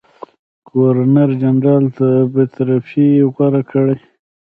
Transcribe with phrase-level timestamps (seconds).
[0.71, 1.85] ګورنرجنرال
[2.33, 3.95] بېطرفي غوره کړي.